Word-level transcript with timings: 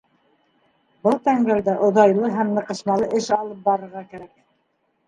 Был 1.07 1.19
тәңгәлдә 1.29 1.75
оҙайлы 1.89 2.33
һәм 2.39 2.51
ныҡышмалы 2.57 3.13
эш 3.21 3.31
алып 3.39 3.65
барырға 3.71 4.07
кәрәк. 4.13 4.35